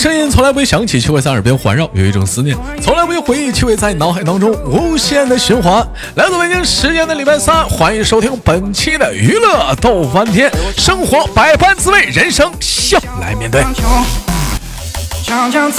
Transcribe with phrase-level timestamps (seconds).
[0.00, 5.86] 声音从来不会响起，却会在耳边环绕；有一种思念从来不会回忆，却会在脑海当中无限的循环。
[6.14, 13.62] 来自北京时间的礼拜三，欢迎收听本期的娱乐逗翻天，生活百般滋味，人生笑来面对。
[15.26, 15.70] 长长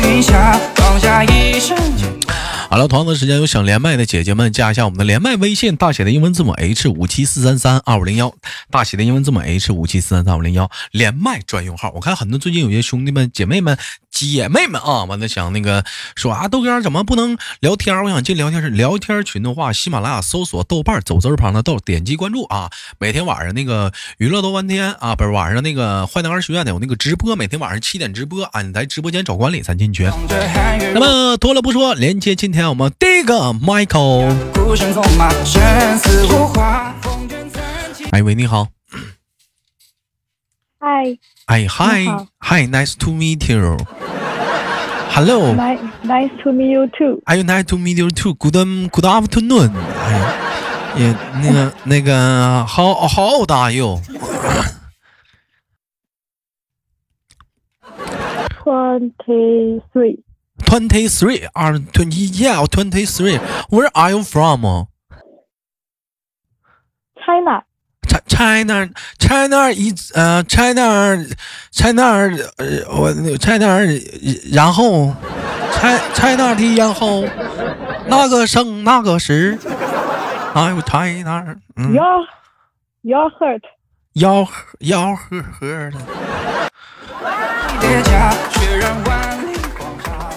[0.00, 2.06] 云下，放下一瞬间
[2.70, 8.32] 好了，同样的时间有想连麦的姐姐们，加一下我们的连麦微信，大写的英文字母 H 五七四三三二五零幺，
[8.70, 11.90] 大写的英文字母 H 五七四三三二五零幺，连麦专用号。
[11.96, 13.76] 我看很多最近有些兄弟们、姐妹们、
[14.12, 15.84] 姐妹们啊，完了想那个
[16.14, 18.04] 说啊，豆哥怎么不能聊天？
[18.04, 22.70] 我想进聊天室，聊天群的话，喜马拉雅搜索豆瓣走字旁的豆，点击关注啊。
[23.00, 30.08] 每天晚上那个娱乐多半天啊，不是晚上那个坏男孩学院的有那个直播，每天晚上七点直播啊，你在直播间找管理咱进群。
[30.94, 32.59] 那么多了不说，连接今天。
[32.68, 34.28] 我们第一个 Michael，
[38.10, 38.68] 哎喂，你好。
[40.78, 41.18] 嗨。
[41.46, 43.76] 哎，Hi，Hi，Nice to meet you。
[45.12, 45.54] Hello。
[45.54, 47.20] Nice to meet you too。
[47.26, 48.34] Are you nice to meet you too?
[48.34, 48.54] Good,
[48.90, 49.72] good afternoon。
[49.74, 50.34] 哎，
[50.96, 54.00] 也那个那个，How How old are you?
[58.62, 60.18] Twenty three。
[60.65, 63.37] Twenty three are twenty yeah twenty three.
[63.69, 64.87] Where are you from?
[67.25, 67.63] China.
[68.27, 71.17] China China is 呃 China
[71.71, 73.83] China 呃我 China
[74.51, 75.13] 然后
[76.13, 77.23] China 的然后
[78.07, 79.57] 那个生那个时
[80.53, 81.93] 哎呦 China 嗯。
[81.93, 82.27] Your
[83.01, 83.61] your hurt.
[84.15, 84.47] 吆
[84.79, 85.99] 吆喝喝的。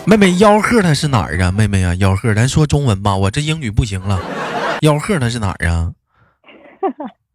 [0.05, 1.51] 妹妹，吆喝他是哪儿啊？
[1.51, 4.19] 妹妹啊，吆喝，咱说中文吧，我这英语不行了。
[4.81, 5.91] 吆喝他是哪儿啊？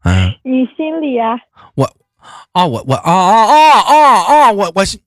[0.05, 1.35] 嗯， 你心里啊？
[1.75, 1.91] 我
[2.53, 4.53] 啊，我我啊啊啊啊啊！
[4.53, 5.01] 我我心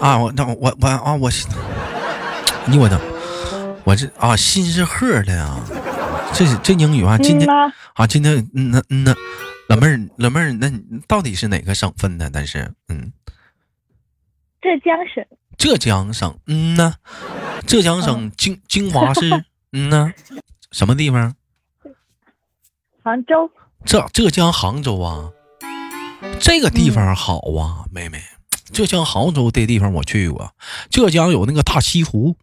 [0.00, 1.48] 啊，我那我我啊，我心，
[2.66, 3.00] 你我的，
[3.84, 5.56] 我这啊，心是喝的呀。
[6.34, 7.48] 这这英语啊，今天
[7.94, 9.14] 啊，今天嗯那嗯那
[9.68, 12.28] 老妹儿老妹儿，那你到底是哪个省份的？
[12.28, 13.12] 但是嗯。
[14.62, 15.26] 浙江省，
[15.58, 16.94] 浙江省，嗯呐，
[17.66, 19.28] 浙江省金金华市，
[19.74, 20.12] 嗯呐，
[20.70, 21.34] 什么地方？
[23.02, 23.50] 杭州。
[23.84, 25.32] 浙浙江杭州啊，
[26.38, 28.22] 这个地方好啊，妹妹，
[28.72, 30.54] 浙江杭州这地方我去过。
[30.88, 32.36] 浙江有那个大西湖，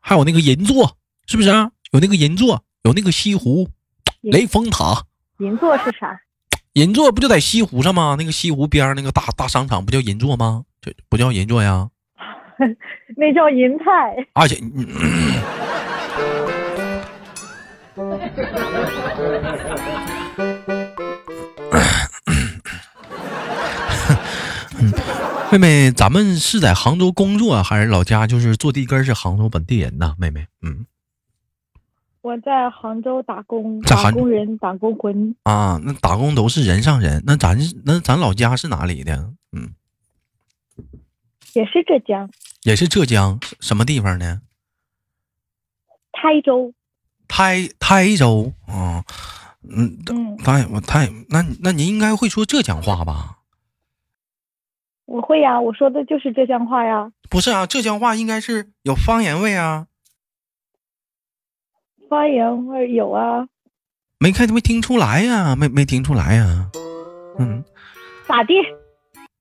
[0.00, 0.96] 还有那个银座，
[1.28, 1.50] 是不是？
[1.92, 3.68] 有那个银座，有那个西湖，
[4.22, 5.04] 雷峰塔。
[5.38, 6.20] 银座是啥？
[6.72, 8.16] 银座不就在西湖上吗？
[8.18, 10.64] 那个西湖边那个大大商场不叫银座吗？
[11.08, 11.88] 不叫银座呀，
[13.16, 13.84] 那叫银泰。
[14.34, 14.56] 而且，
[25.52, 30.14] 妹妹，咱们是在杭州工作，还是老家就是坐地根是杭州本地人呢？
[30.18, 30.84] 妹妹，嗯，
[32.22, 35.80] 我在杭州打工，打工人，打工魂啊。
[35.84, 39.30] 那打工都是人上人，那咱那咱老家是哪里的？
[41.54, 41.60] 嗯。
[41.60, 42.30] 也是浙江，
[42.62, 44.42] 也是浙江，什么地方呢？
[46.12, 46.72] 台州，
[47.28, 49.04] 台台州啊，
[49.62, 53.38] 嗯嗯，台我台，那那您应该会说浙江话吧？
[55.06, 57.12] 我会呀，我说的就是浙江话呀。
[57.28, 59.86] 不是啊，浙江话应该是有方言味啊。
[62.08, 63.46] 方言味有啊。
[64.18, 65.54] 没看没听出来呀？
[65.54, 66.70] 没没听出来呀？
[67.38, 67.62] 嗯。
[68.26, 68.54] 咋地？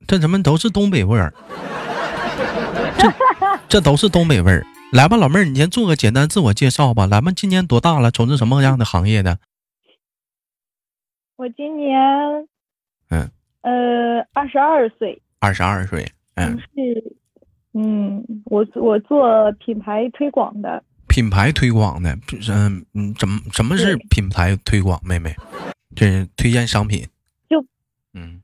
[0.06, 1.34] 这怎么都是东北味儿？
[2.98, 3.14] 这
[3.68, 4.66] 这都是东北味儿。
[4.92, 7.08] 来吧，老妹儿，你先做个简单自我介绍吧。
[7.08, 8.12] 咱们，今年多大了？
[8.12, 9.40] 从事什么样的行业的？
[11.36, 12.00] 我今年，
[13.10, 13.32] 嗯，
[13.62, 15.20] 呃，二十二岁。
[15.40, 17.16] 二十二岁，嗯，是，
[17.74, 20.84] 嗯，我我做品牌推广的。
[21.08, 22.16] 品牌推广的，
[22.50, 25.02] 嗯嗯，怎么什么是品牌推广？
[25.04, 25.36] 妹妹，
[25.96, 27.08] 这推荐商品。
[27.50, 27.66] 就，
[28.14, 28.42] 嗯。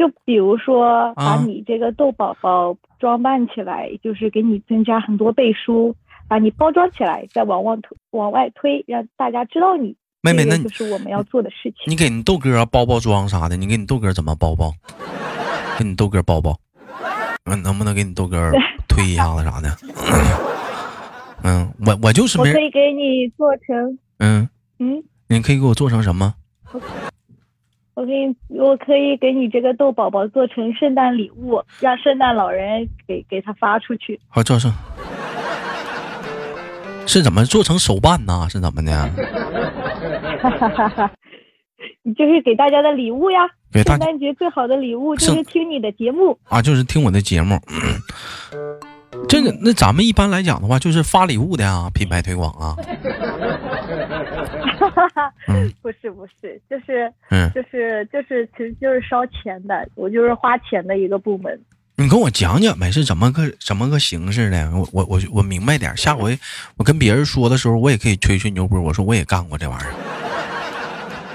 [0.00, 5.94] 就比如说，把你这个豆宝宝装扮起来，就是给你增加很多背书，
[6.26, 9.94] 把你包装起来，再往往推往外推，让大家知道你。
[10.22, 11.84] 妹妹，那就是我们要做的事情。
[11.84, 13.58] 你给你豆哥包包装啥的？
[13.58, 14.72] 你给你豆哥怎么包包？
[15.78, 16.58] 给你豆哥包包，
[17.44, 18.50] 嗯，能不能给你豆哥
[18.88, 19.68] 推一下子啥的？
[21.44, 22.48] 嗯，我我就是没。
[22.48, 23.98] 我可以给你做成。
[24.18, 24.48] 嗯
[24.78, 26.32] 嗯，你可以给我做成什么？
[28.00, 34.18] 我给你，我可以给你这个豆宝宝做成圣诞礼物，让圣诞老人给给他发出去。
[34.30, 34.72] 好，赵胜
[37.06, 38.46] 是怎么做成手办呢？
[38.48, 38.90] 是怎么的？
[40.40, 41.10] 哈哈哈哈
[42.02, 43.40] 你就是给大家的礼物呀。
[43.74, 47.60] 圣诞节最好的礼物就是听你的节目啊，就是听我的节目。
[49.28, 52.74] 这个，那咱们一般来讲的话，就是发礼物的啊，品牌推广啊。
[55.48, 61.60] 嗯， 不是不是，就是，嗯，就是就是，其实就是烧钱的，我就是花钱的一个部门。
[61.96, 64.70] 你跟我讲讲呗，是怎么个怎么个形式的？
[64.72, 66.38] 我我我我明白点，下回
[66.76, 69.92] 我跟别人说的时候，我也可以吹吹牛波，我说我也干过这玩意儿。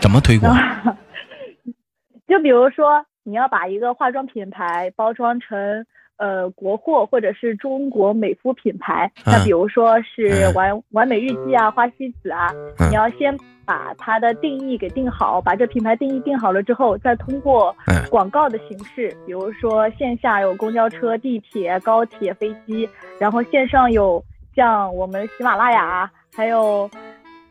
[0.01, 0.55] 怎么推广？
[2.27, 5.85] 就比如说，你要把一个化妆品牌包装成。
[6.17, 12.53] 呃，国货或者是中国美肤品牌，那比如说是完完美日记啊、花西子啊，
[12.89, 17.75] 你要先把它的定义给定好，把这品牌定义定好了之后，再通过
[18.09, 22.87] 广告的形式，比如说线下有公交车、地铁、高铁、飞机，
[23.19, 24.23] 然后线上有
[24.55, 26.89] 像我们喜马拉雅，还有。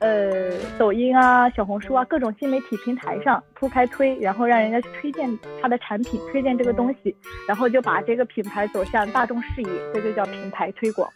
[0.05, 5.27] 呃，抖音啊，小红书啊，各种新媒体平台上铺开推，然后让人家去推荐
[5.63, 7.17] 他的产品，推荐这个东西，
[7.49, 11.09] 然后就把这个品牌走向大众视野，这就叫品牌推广。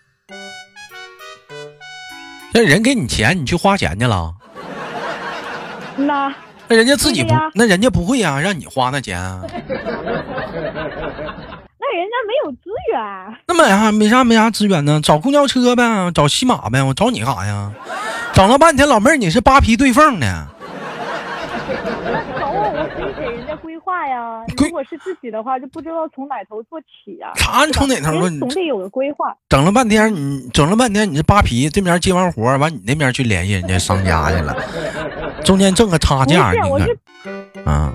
[2.55, 4.35] 那人给你钱，你去花钱去了？
[5.99, 6.35] 那
[6.67, 9.20] 那人家自己不，那人家不会呀，让你花那钱。
[9.20, 9.58] 那
[10.55, 11.47] 人家
[12.26, 13.00] 没有资源。
[13.46, 17.70] 那没啥，没啥，没啥资源呢，找公交车呗，找西马呗，我找你干啥呀？
[18.32, 20.46] 整了半天，老妹儿，你是扒皮对缝呢？
[22.38, 24.44] 找我，我可以给人家规划呀。
[24.56, 27.32] 如果是自己的话，就不知道从哪头做起呀。
[27.34, 28.30] 他从哪头做？
[28.38, 29.34] 总得有个规划。
[29.48, 34.56] 整了半天，你整了半天，你是扒皮，这边接完活，完你那边去联系人家商家去了，
[35.44, 36.88] 中间挣个差价，你看。
[37.64, 37.92] 啊。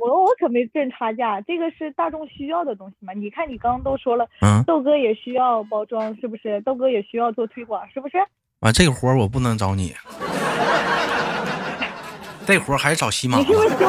[0.00, 3.12] 嗯，我我可没挣差价，这个是大众需要的东西嘛。
[3.12, 4.26] 你看，你刚刚都说了，
[4.66, 6.60] 豆哥也需要包装，是不是？
[6.62, 8.16] 豆哥也需要做推广，是不是？
[8.60, 9.94] 完这个活我不能找你，
[12.46, 13.38] 这活还是找西马。
[13.38, 13.88] 你是不是说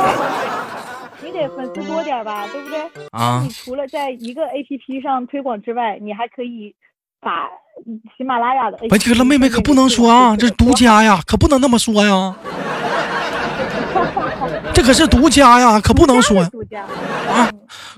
[1.24, 2.80] 你得粉丝多点吧，对不对？
[3.12, 3.42] 啊！
[3.44, 6.74] 你除了在一个 APP 上推广之外，你还可以
[7.20, 7.48] 把
[8.18, 8.78] 喜马拉雅的。
[8.90, 12.36] 别听了，妹妹可不能说啊，这是独家呀，可不能那么说呀。
[14.82, 16.44] 这可是独家呀，可不能说。
[16.46, 16.82] 独家
[17.30, 17.52] 啊！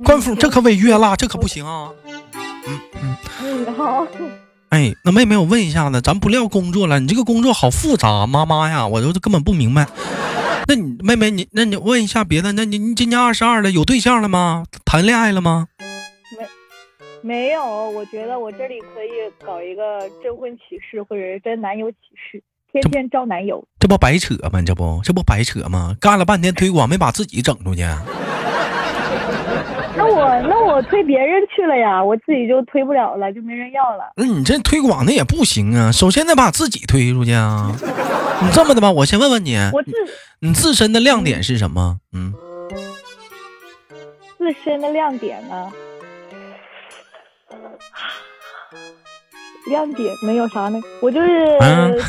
[0.04, 1.90] 官府这可违约了，这可不行啊。
[2.04, 3.18] 嗯嗯。
[3.42, 4.06] 嗯，好。
[4.68, 9.88] 哎，那妹妹，我问一下子，咱不聊工作了，你这个工作好复杂，妈妈呀，我都根本不明白。
[10.68, 14.66] 那你妹妹，你那你问一下别的，那你你今年二十二了，有对象了吗？
[14.84, 15.70] 谈恋爱了吗？
[16.38, 16.46] 没，
[17.22, 17.64] 没有。
[17.92, 19.10] 我觉得我这里可以
[19.46, 21.98] 搞一个征婚启事，或者是征男友启
[22.30, 22.44] 事，
[22.74, 23.64] 天天招男友。
[23.80, 24.62] 这不白扯吗？
[24.66, 25.96] 这不这不白扯吗？
[26.02, 27.84] 干了半天推广，没把自己整出去。
[29.96, 34.12] 那我那我推别人去了呀，我自己就推不了了，就没人要了。
[34.16, 37.72] 那你这推广的也不行啊，首先得把自己推出去啊。
[38.42, 39.92] 你这么的吧，我先问问你，我自
[40.40, 42.00] 你自身的亮点是什么？
[42.12, 42.34] 嗯，
[44.38, 45.72] 自身的亮点呢？
[49.70, 50.80] 亮点没有啥呢？
[51.02, 51.58] 我就是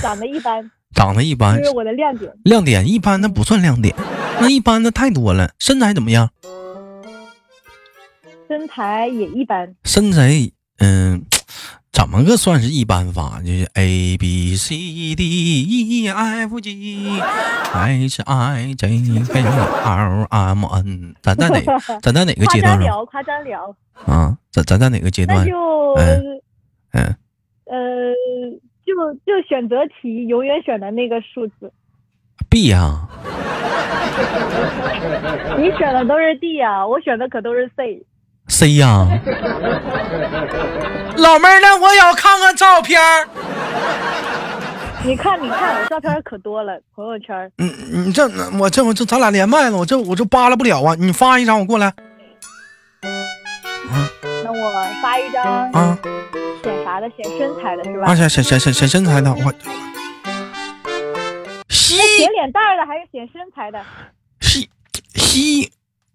[0.00, 2.32] 长得一般，长得一般，这是我的亮点。
[2.44, 3.94] 亮点一般，那不算亮点，
[4.40, 5.50] 那一般的太多了。
[5.58, 6.30] 身材怎么样？
[8.48, 10.30] 身材也一般，身材
[10.78, 11.24] 嗯，
[11.92, 13.40] 怎么个算是一般法？
[13.40, 17.20] 就是 A B C D E F G
[17.72, 18.88] H I J
[19.32, 21.60] K L M N，咱在哪？
[22.02, 22.80] 咱在哪个阶段上？
[22.80, 24.36] 夸张聊，夸张聊啊！
[24.52, 25.38] 咱咱在哪个阶段？
[25.38, 25.58] 那就
[25.94, 26.22] 嗯
[26.92, 27.16] 嗯
[27.66, 28.12] 呃，
[28.84, 28.94] 就
[29.26, 31.72] 就选择题，永远选的那个数字
[32.48, 33.08] B 呀。
[35.58, 38.02] 你选的都是 D 呀，我选的可都是 C。
[38.48, 39.06] C 呀，
[41.16, 43.00] 老妹儿，那我也要看看照片
[45.06, 47.50] 你看，你看，我照片可多了，朋友圈。
[47.58, 47.70] 嗯，
[48.06, 48.28] 你这
[48.58, 50.94] 我这我这咱俩连麦了，我这我这扒拉不了啊！
[50.98, 51.92] 你发一张，我过来。
[53.02, 55.42] 那我发一张
[55.72, 55.98] 啊，
[56.64, 57.08] 显啥的？
[57.10, 58.06] 显身材的是吧？
[58.06, 59.52] 啊，显显显显显身材的，我。
[61.68, 61.98] 显
[62.32, 63.80] 脸蛋的还是显身材的？
[64.40, 64.68] 西
[65.14, 65.70] 西。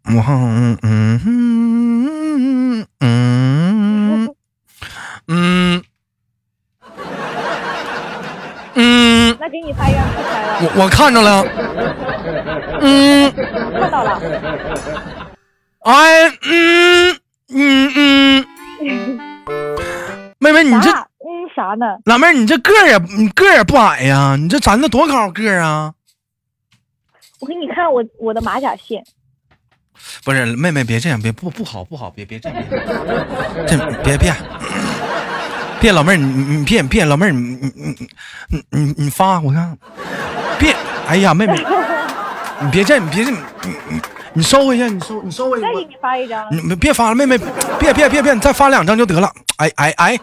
[0.05, 4.35] 我嗯嗯嗯嗯
[5.27, 5.83] 嗯
[8.73, 10.57] 嗯，那给你发一张素材了。
[10.61, 11.45] 我我看着了，
[12.81, 13.31] 嗯，
[13.79, 14.19] 看到了。
[15.81, 18.45] 哎，嗯嗯嗯，
[20.51, 21.85] 妹妹，你这嗯啥呢？
[22.05, 25.93] 老妹儿，你这个儿也你个儿也不矮呀，你这长得多高个儿啊？
[27.39, 29.03] 我给你看我我的马甲线。
[30.23, 32.63] 不是妹妹，别这样，别不不好不好，别别这样，
[33.67, 34.33] 这别别
[35.81, 38.07] 别老妹儿，你你别别老妹儿，你你你
[38.47, 39.77] 你你你发我看，
[40.57, 40.73] 别
[41.07, 41.53] 哎呀妹妹，
[42.61, 43.37] 你别这，你别这，你
[43.89, 44.01] 你
[44.33, 45.63] 你收回去，你收你收回去。
[45.63, 46.47] 再给你发一张。
[46.51, 47.37] 你别发了，妹妹，
[47.79, 49.31] 别别别别，你再发两张就得了。
[49.57, 50.19] 哎哎哎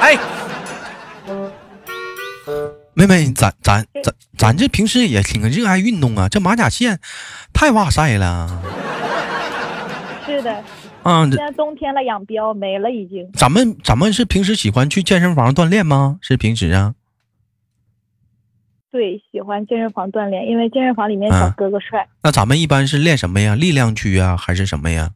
[0.00, 0.18] 哎，
[2.94, 6.98] 妹妹，咱咱咱咱这平时也挺热爱运动啊，这马甲线
[7.52, 8.60] 太哇塞了。
[10.26, 10.62] 是的。
[11.02, 13.28] 啊，现在冬天了，养膘没了已经。
[13.34, 16.18] 咱们咱们是平时喜欢去健身房锻炼吗？
[16.20, 16.94] 是平时啊？
[18.92, 22.06] 对，喜欢健身房锻炼，因为健身房里面小哥哥帅。
[22.22, 23.54] 那咱们一般是练什么呀？
[23.54, 25.12] 力量区啊，还是什么呀？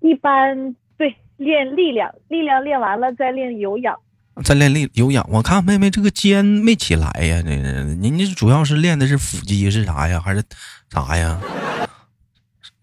[0.00, 3.98] 一般对，练力量，力量练完了再练有氧。
[4.44, 7.56] 再练力有氧，我看妹妹这个肩没起来呀，这
[7.94, 10.20] 您这主要是练的是腹肌是啥呀？
[10.20, 10.44] 还是
[10.90, 11.40] 啥呀？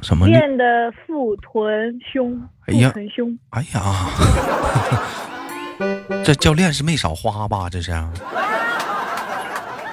[0.02, 2.42] 什么练的腹臀胸？
[2.66, 3.38] 哎呀，臀胸！
[3.52, 3.80] 哎呀，
[6.24, 7.70] 这教练是没少花吧？
[7.70, 7.92] 这是？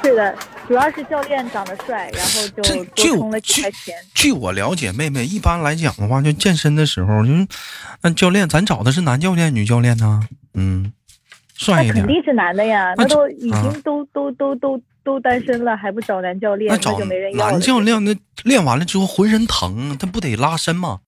[0.02, 3.94] 是的，主要是教练长得帅，然后就多充了几块钱。
[4.14, 7.46] 据我了解，妹妹一般来讲的话，就健身的时候，就是
[8.02, 10.22] 那教练，咱找的是男教练、女教练呢？
[10.54, 10.92] 嗯，
[11.54, 12.04] 帅一点。
[12.04, 14.80] 肯定是男的呀，那都已经都都都都。
[15.02, 21.00] 都单身了还不找男教练，那找没人要男教练那练完了之后浑身疼，他不得拉伸吗？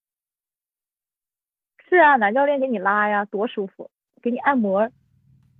[1.91, 3.91] 是啊，男教练给你拉呀，多舒服，
[4.23, 4.89] 给你按摩。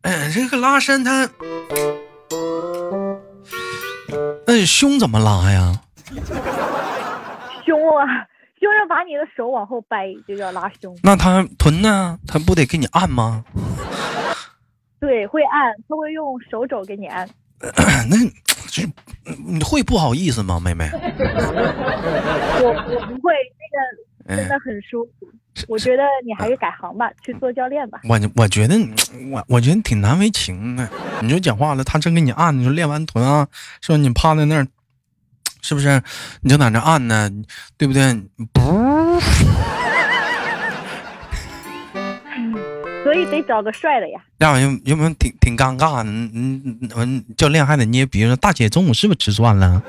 [0.03, 1.29] 哎，这个拉伸它，
[4.47, 5.81] 那胸怎么拉呀？
[7.65, 8.05] 胸啊，
[8.61, 10.97] 就是把你的手往后掰，就叫拉胸。
[11.03, 12.19] 那他臀呢？
[12.27, 13.45] 他不得给你按吗？
[15.01, 17.29] 对，会按，他会用手肘给你按。
[17.61, 18.17] 那，
[18.69, 18.83] 这
[19.47, 20.91] 你会不好意思吗，妹妹？
[22.61, 23.77] 我我不会，那个
[24.29, 25.29] 真的很舒服。
[25.69, 28.01] 我觉得你还是改行吧，去做教练吧。
[28.09, 28.75] 我我觉得
[29.31, 30.89] 我我觉得挺难为情的。
[31.21, 33.47] 你就讲话了，他真给你按，你说练完臀啊，
[33.81, 34.67] 说你趴在那儿，
[35.61, 36.03] 是不是？
[36.41, 37.31] 你就在那按呢，
[37.77, 38.15] 对不对？
[38.53, 39.21] 不。
[43.05, 44.21] 所以得找个帅的呀。
[44.39, 46.03] 那有有没有挺挺尴尬？
[46.07, 48.35] 嗯嗯嗯，教练还得捏鼻子。
[48.37, 49.83] 大姐中午是不是吃蒜了？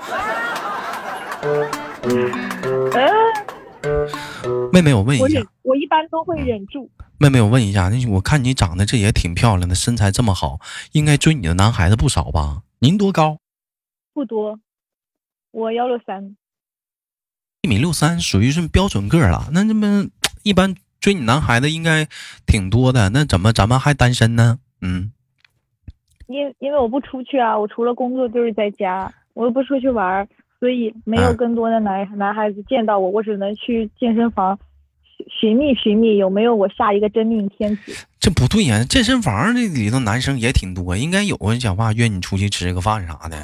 [4.71, 6.89] 妹妹，我问一下，我一般都会忍住。
[7.17, 10.59] 妹妹，我问一下，那我看你长得这也挺漂亮的，身材这么好，
[10.93, 12.63] 应该追你的男孩子不少吧？
[12.79, 13.39] 您多高？
[14.13, 14.59] 不多，
[15.51, 16.35] 我幺六三，
[17.61, 19.49] 一米六三，属于是标准个了。
[19.51, 20.07] 那这么
[20.43, 20.75] 一般。
[21.03, 22.07] 追你男孩子应该
[22.45, 24.59] 挺多的，那怎么咱们还单身呢？
[24.79, 25.11] 嗯，
[26.27, 30.25] 因因为我不出去啊，我除了工作就是在家，我又不出去玩，
[30.63, 34.57] 所以没有更多的男男孩子见到我，我只能去健身房
[35.27, 37.91] 寻觅寻觅有没有我下一个真命天子。
[38.17, 43.37] 这不对呀，健身房这里头男生也挺多，应该有人讲话约你出去吃个饭啥的，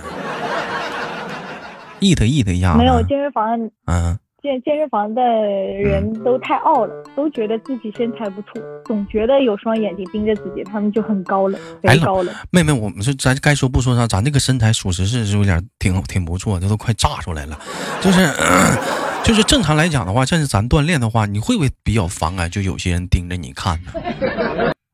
[1.99, 2.77] 意思意思一下。
[2.77, 4.17] 没有健身房，嗯。
[4.41, 12.33] 健健身房的人都太傲了，都觉得自己身材不错，总觉得有双眼睛盯着自己，他们就很高冷，太高冷。
[12.51, 17.59] 妹妹，我们是咱该说不说啥，咱这个身材属实是有点挺挺不错，这都快炸出来了。
[18.01, 18.25] 就是
[19.23, 22.49] 就是正常来讲的话，像是咱锻炼的话，你会不会比较反感？
[22.49, 23.91] 就有些人盯着你看呢？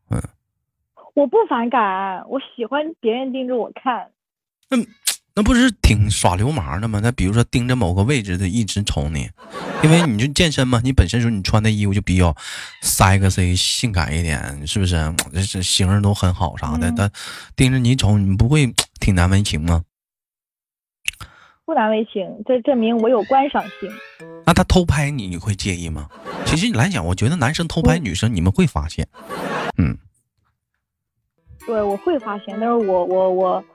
[0.10, 0.22] 嗯，
[1.14, 4.08] 我不反感，我喜欢别人盯着我看。
[4.72, 4.86] 嗯。
[5.38, 7.02] 那不是挺耍流氓的吗？
[7.04, 9.30] 那比如说盯着某个位置的一直瞅你，
[9.84, 12.34] 因为你就健身嘛，你本身说你穿的衣服就比较
[12.82, 14.96] sexy 性感一点，是不是？
[15.34, 17.12] 这这型儿都很好啥的，但
[17.54, 19.84] 盯着你瞅，你不会挺难为情吗？
[21.66, 23.92] 不难为情，这证明我有观赏性。
[24.46, 26.08] 那他偷拍你，你会介意吗？
[26.46, 29.06] 其实你来讲，我觉得男生偷拍女生，你们会发现，
[29.78, 29.98] 嗯，
[31.68, 33.56] 对，我会发现，但是我我我。
[33.58, 33.66] 我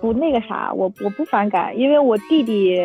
[0.00, 2.78] 不那个啥，我我不反感，因为我弟弟，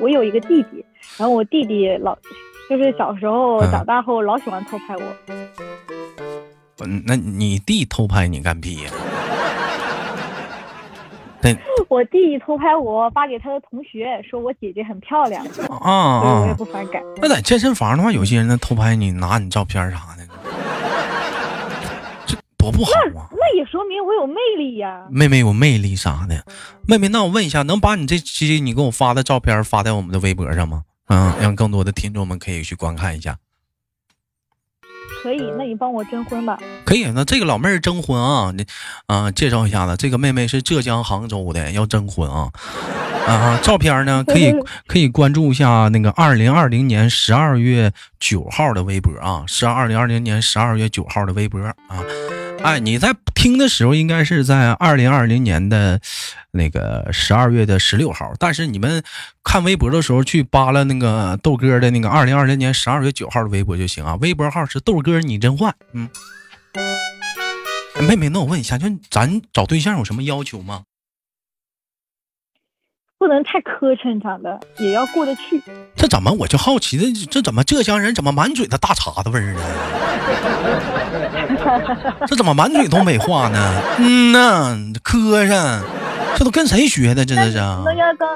[0.00, 0.84] 我有一个弟弟，
[1.18, 2.16] 然后我弟弟老
[2.68, 5.02] 就是小时候长大后老喜欢偷拍我。
[6.84, 8.90] 嗯，那你弟偷拍你干屁呀？
[11.88, 15.46] 我弟弟偷拍我，发给他的同学，说我姐姐很漂亮。
[15.68, 16.40] 啊啊！
[16.42, 17.00] 我也不反感。
[17.22, 20.15] 那在健身房的话，有些人那偷拍你，拿你照片啥的。
[22.70, 23.28] 多不好啊！
[23.30, 25.06] 那也说明我有魅力呀。
[25.10, 26.44] 妹妹有魅力啥的，
[26.86, 30.82] 妹妹，那我问一下，能把你这期你给我发的照片发在我们的微博上吗？
[31.08, 33.36] 嗯， 让更多的听众们可以去观看一下。
[35.22, 36.58] 可以，那你帮我征婚吧。
[36.84, 38.64] 可以，那这个老妹儿征婚啊，你
[39.06, 42.50] 啊，介绍一下子，这个妹妹是浙江杭州的，要征婚啊。
[43.26, 44.52] 啊，照片呢 可以
[44.86, 51.74] 可以关注一下那个二零二零年十二月九号的微博啊，十二二零二零年十二月九号的微博啊。
[52.66, 56.00] 哎，你在听的时候应该是在二零二零年的
[56.50, 59.04] 那个十二月的十六号，但是你们
[59.44, 65.72] 看微博的时候去扒拉那个豆哥的那个二零二零年十二月九号的微博就行啊，微博号是豆哥你真坏。
[65.92, 66.10] 嗯，
[68.00, 70.82] 妹妹，那我问一下，就咱找对象有什么要求吗？
[73.16, 75.62] 不能太磕碜，长得也要过得去。
[75.94, 79.60] 这怎么我就好奇，这这怎么浙江人怎么满嘴的大碴子味儿呢？
[82.26, 83.82] 这怎么满嘴东北话呢？
[83.98, 85.80] 嗯呐，磕碜，
[86.36, 87.24] 这都跟谁学的？
[87.24, 87.56] 这这是？
[87.58, 88.26] 能要搞，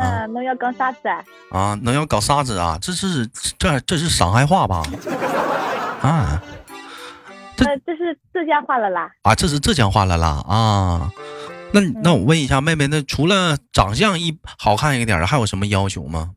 [0.00, 1.24] 嗯，能要搞沙子啊？
[1.50, 2.78] 啊，能要搞啥子啊？
[2.80, 3.26] 这是
[3.58, 4.82] 这这是上海话吧？
[6.02, 6.40] 啊，
[7.56, 9.10] 这这是浙江话了啦？
[9.22, 10.42] 啊，这是浙江话了啦？
[10.48, 11.10] 啊。
[11.72, 16.30] 那那我问一下妹妹，那除了长相一好看一点的，还有什么要求吗？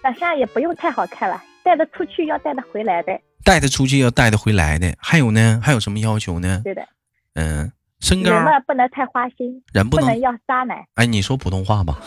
[0.00, 3.20] 长相也不用太好看了，带得出去要带得回来的。
[3.42, 5.60] 带得出去要带得回来的，还有呢？
[5.62, 6.60] 还有什么要求呢？
[6.62, 6.86] 对的。
[7.34, 8.30] 嗯，身高。
[8.30, 10.84] 人不能太花心，人不能要渣男。
[10.94, 11.98] 哎，你说普通话吧。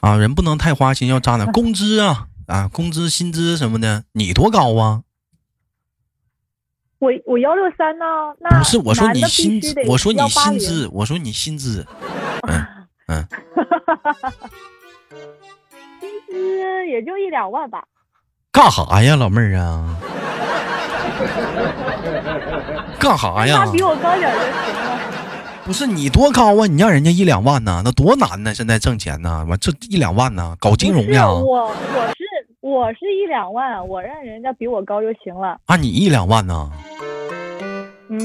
[0.00, 1.50] 啊，人不能太花心，要渣男。
[1.52, 5.02] 工资啊啊，工资薪资什么的，你多高啊？
[6.98, 8.04] 我我幺六三呢，
[8.40, 11.86] 那不是我说你薪资，我说你薪资，我说你薪资，
[12.48, 12.66] 嗯
[13.08, 13.28] 嗯，
[16.00, 17.84] 薪资也就一两万吧。
[18.56, 19.84] 干啥呀，老妹儿啊？
[22.98, 23.66] 干啥呀？
[23.70, 24.98] 比我高点就行了。
[25.66, 26.66] 不是你多高啊？
[26.66, 27.82] 你让人家一两万呢？
[27.84, 28.54] 那多难呢？
[28.54, 29.44] 现在挣钱呢？
[29.46, 30.56] 完这一两万呢？
[30.58, 31.28] 搞金融呀？
[31.28, 31.70] 我我
[32.16, 32.24] 是
[32.62, 35.58] 我是一两万，我让人家比我高就行了。
[35.66, 36.70] 啊，你一两万呢？
[38.08, 38.18] 嗯，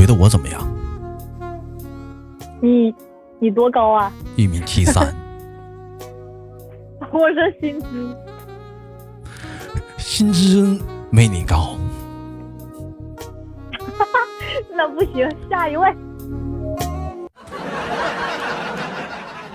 [0.00, 0.66] 觉得我怎么样？
[2.62, 2.94] 你
[3.38, 4.10] 你多高啊？
[4.34, 5.14] 一米七三。
[7.12, 8.16] 我说薪资，
[9.98, 11.76] 薪资没你高。
[14.74, 15.94] 那不行，下一位。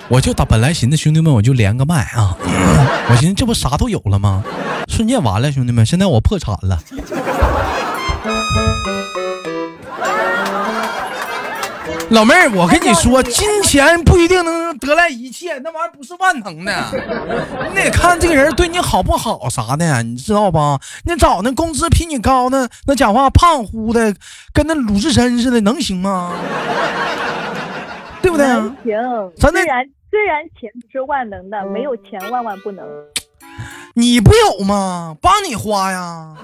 [0.07, 2.37] 我就打本来寻思兄弟们，我就连个麦啊！
[3.09, 4.43] 我寻思这不啥都有了吗？
[4.87, 6.79] 瞬间完了，兄弟们，现在我破产了。
[12.15, 16.73] 老妹儿，我跟你说，金钱不一定能得来一切，那玩意儿不是万能的。
[17.71, 20.79] 你得看这个人对你好不好啥的，你知道吧？
[21.03, 24.15] 你找那工资比你高的，那讲话胖乎的，
[24.53, 26.31] 跟那鲁智深似的，能行吗？
[28.21, 28.45] 对不对？
[28.47, 28.71] 行，
[29.37, 32.85] 虽然虽然钱不是万能的，没有钱万万不能。
[33.95, 35.15] 你不有吗？
[35.21, 36.35] 帮你花呀。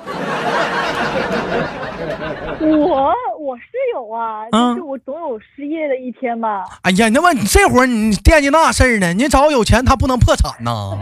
[2.60, 6.63] 我我是有啊，就是我总有失业的一天吧。
[6.84, 9.13] 哎呀，那么你这会儿你惦记那事儿呢？
[9.13, 10.97] 你找有钱他不能破产呐。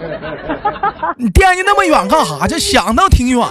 [1.16, 2.46] 你惦记那么远干啥？
[2.46, 3.46] 就想到挺远。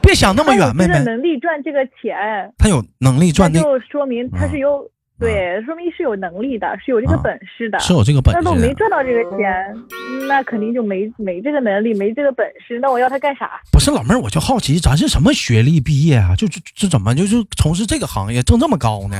[0.00, 0.98] 别想那么远，妹妹。
[1.00, 2.14] 能力赚这个钱，
[2.58, 7.78] 他有能力赚，那就说明他是有对，说明是有能力的，是有这个本事的。
[7.78, 8.40] 是有这个本事。
[8.42, 9.74] 那都没赚到这个钱，
[10.28, 12.78] 那肯定就没没这个能力，没这个本事。
[12.80, 13.60] 那我要他干啥？
[13.72, 16.34] 不是老妹儿，我就好奇，咱是什么学历毕业啊？
[16.36, 19.16] 就就就怎么就就从事这个行业挣这么高呢？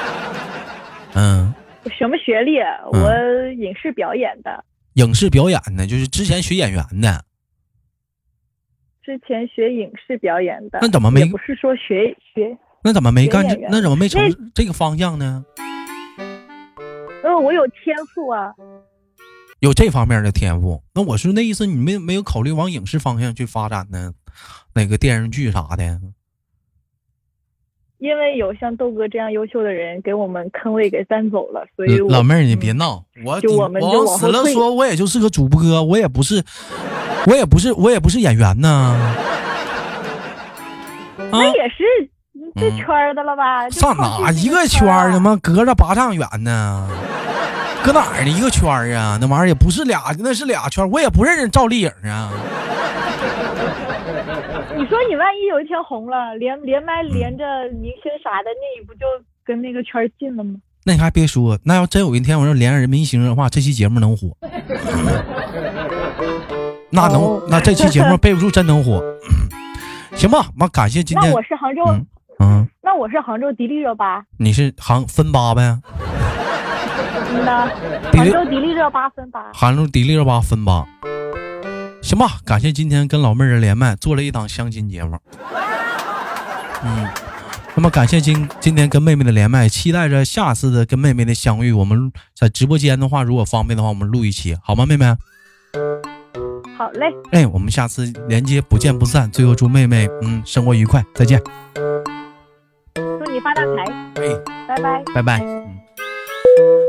[1.16, 1.54] 嗯。
[1.96, 2.58] 什么学历？
[2.92, 3.10] 我
[3.58, 4.62] 影视表演的。
[4.94, 7.24] 影视表演的，就是之前学演员的。
[9.02, 11.24] 之前学影视表演的，那怎么没？
[11.24, 13.44] 不是说学学，那怎么没干？
[13.70, 14.22] 那怎么没从
[14.54, 15.44] 这个方向呢？
[17.22, 18.54] 嗯，我有天赋啊，
[19.60, 20.82] 有这方面的天赋。
[20.94, 24.12] 那我说那意思，你没没有考虑往影视方向去发展呢？
[24.74, 26.00] 那个电视剧啥的？
[27.98, 36.42] 因为有像豆哥这样优秀的人给我们坑位给占走了，所以老妹儿你别闹，我就我们就死了说，我也就是个主播，我也不是。
[37.26, 38.96] 我也不是，我也不是演员呢。
[41.30, 41.84] 那也是
[42.54, 43.68] 这圈的了吧？
[43.70, 45.12] 上哪一个圈儿？
[45.12, 46.86] 他妈隔着八丈远呢？
[47.82, 48.30] 搁哪儿呢？
[48.30, 49.16] 一个圈儿啊？
[49.20, 52.30] 那玩意儿也不是俩，那是俩圈我也不认识赵丽颖啊。
[54.76, 57.44] 你说你万一有一天红了，连连麦连着
[57.80, 59.04] 明星啥的，那你不就
[59.44, 60.54] 跟那个圈近了吗？
[60.84, 64.28] 那你还别说，那要真有一天我要连上人明星的话，这期节目能火。
[66.90, 69.02] 那能，那这期节目 备不住真能火，
[70.16, 70.46] 行吧？
[70.56, 71.30] 妈，感谢今天。
[71.30, 72.06] 那我是杭州，嗯，
[72.82, 74.24] 那我是杭州迪丽热巴。
[74.38, 75.78] 你是杭分八呗？
[77.32, 77.70] 嗯呐，
[78.12, 79.52] 杭州迪丽热巴分八。
[79.52, 80.86] 杭州迪丽热巴分八，
[82.02, 82.38] 行吧？
[82.44, 85.18] 感谢今天跟老妹儿连麦，做了一档相亲节目。
[86.82, 87.06] 嗯，
[87.74, 91.72] 那么感谢今今天跟妹妹的连麦，期待着下次的跟妹妹的相遇。
[91.72, 95.06] 我们在直播间的话，如果方便的话，我们录一期好吗，妹妹？
[96.76, 97.06] 好嘞。
[97.30, 99.30] 哎，我们下次连接不见不散。
[99.30, 101.40] 最后祝妹妹嗯生活愉快，再见。
[103.42, 103.84] 发大财。
[104.22, 104.28] 哎，
[104.68, 105.40] 拜拜，拜拜。
[105.40, 105.66] 嗯，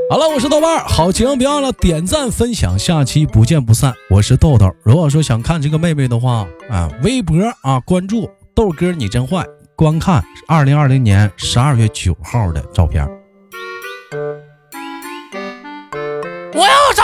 [0.09, 3.93] 好了，我是豆瓣好情别忘了点赞分享，下期不见不散。
[4.09, 9.45] 我是豆豆，如果说想看这个妹妹的话啊，微博啊关注豆哥你真坏。
[9.75, 13.07] 观看二零二零年十二月九号的照片。
[16.53, 17.03] 我要找。